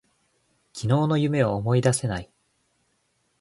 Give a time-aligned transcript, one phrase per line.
[0.73, 2.31] 昨日の夢を思い出せない。